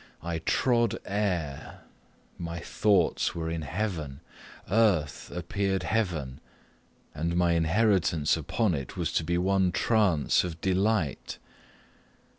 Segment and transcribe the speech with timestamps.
[0.23, 1.81] I trod air
[2.39, 4.21] my thoughts were in heaven.
[4.67, 6.39] Earth appeared heaven,
[7.13, 11.37] and my inheritance upon it was to be one trance of delight.